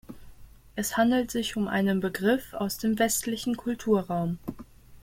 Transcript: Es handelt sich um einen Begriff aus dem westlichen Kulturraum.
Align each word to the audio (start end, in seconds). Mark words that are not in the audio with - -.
Es 0.75 0.97
handelt 0.97 1.29
sich 1.29 1.57
um 1.57 1.67
einen 1.67 1.99
Begriff 1.99 2.55
aus 2.55 2.79
dem 2.79 2.97
westlichen 2.97 3.55
Kulturraum. 3.55 4.39